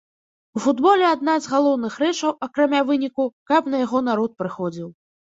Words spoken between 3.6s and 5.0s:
на яго народ прыходзіў.